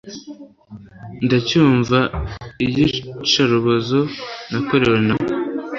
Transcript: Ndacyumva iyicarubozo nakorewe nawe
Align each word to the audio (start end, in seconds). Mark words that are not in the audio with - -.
Ndacyumva 1.25 1.97
iyicarubozo 2.65 3.99
nakorewe 4.49 4.99
nawe 5.07 5.25